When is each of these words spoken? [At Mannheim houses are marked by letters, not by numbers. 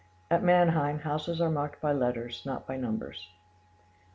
[At 0.31 0.41
Mannheim 0.41 1.01
houses 1.01 1.39
are 1.39 1.51
marked 1.51 1.79
by 1.79 1.91
letters, 1.93 2.41
not 2.43 2.65
by 2.65 2.75
numbers. 2.75 3.29